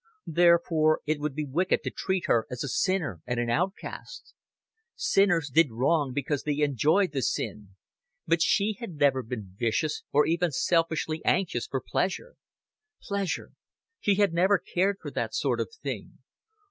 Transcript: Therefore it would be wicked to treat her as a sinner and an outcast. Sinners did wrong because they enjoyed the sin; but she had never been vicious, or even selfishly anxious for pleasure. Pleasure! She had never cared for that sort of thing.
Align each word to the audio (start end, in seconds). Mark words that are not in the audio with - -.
Therefore 0.25 1.01
it 1.05 1.19
would 1.19 1.35
be 1.35 1.45
wicked 1.45 1.83
to 1.83 1.91
treat 1.91 2.25
her 2.25 2.47
as 2.49 2.63
a 2.63 2.67
sinner 2.67 3.21
and 3.27 3.39
an 3.39 3.51
outcast. 3.51 4.33
Sinners 4.95 5.51
did 5.53 5.69
wrong 5.69 6.11
because 6.11 6.41
they 6.41 6.61
enjoyed 6.61 7.11
the 7.11 7.21
sin; 7.21 7.75
but 8.25 8.41
she 8.41 8.77
had 8.79 8.95
never 8.95 9.21
been 9.21 9.53
vicious, 9.55 10.01
or 10.11 10.25
even 10.25 10.49
selfishly 10.49 11.23
anxious 11.23 11.67
for 11.67 11.83
pleasure. 11.87 12.33
Pleasure! 12.99 13.51
She 13.99 14.15
had 14.15 14.33
never 14.33 14.57
cared 14.57 14.97
for 14.99 15.11
that 15.11 15.35
sort 15.35 15.59
of 15.59 15.71
thing. 15.71 16.17